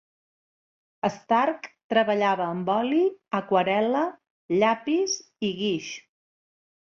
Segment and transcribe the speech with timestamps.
[1.15, 3.03] Stark treballava amb oli,
[3.41, 4.01] aquarel·la,
[4.63, 5.19] llapis
[5.51, 5.93] i guix.